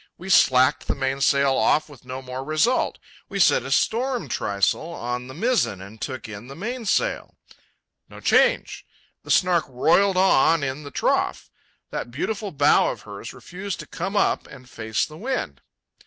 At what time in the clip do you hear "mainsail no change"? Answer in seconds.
6.55-8.83